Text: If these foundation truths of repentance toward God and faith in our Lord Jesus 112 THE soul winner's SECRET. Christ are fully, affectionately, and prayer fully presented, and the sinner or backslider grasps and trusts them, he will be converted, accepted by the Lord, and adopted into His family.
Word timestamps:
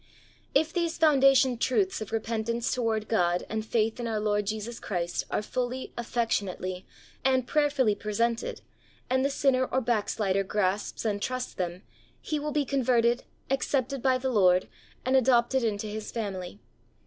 If 0.55 0.73
these 0.73 0.97
foundation 0.97 1.59
truths 1.59 2.01
of 2.01 2.11
repentance 2.11 2.73
toward 2.73 3.07
God 3.07 3.45
and 3.49 3.63
faith 3.63 3.99
in 3.99 4.07
our 4.07 4.19
Lord 4.19 4.47
Jesus 4.47 4.81
112 4.81 4.89
THE 4.89 5.15
soul 5.15 5.25
winner's 5.29 5.45
SECRET. 5.45 5.45
Christ 5.45 5.53
are 5.53 5.53
fully, 5.53 5.93
affectionately, 5.95 6.85
and 7.23 7.45
prayer 7.45 7.69
fully 7.69 7.93
presented, 7.93 8.61
and 9.11 9.23
the 9.23 9.29
sinner 9.29 9.65
or 9.67 9.79
backslider 9.79 10.43
grasps 10.43 11.05
and 11.05 11.21
trusts 11.21 11.53
them, 11.53 11.83
he 12.19 12.39
will 12.39 12.49
be 12.51 12.65
converted, 12.65 13.25
accepted 13.51 14.01
by 14.01 14.17
the 14.17 14.31
Lord, 14.31 14.67
and 15.05 15.15
adopted 15.15 15.63
into 15.63 15.85
His 15.85 16.11
family. 16.11 16.57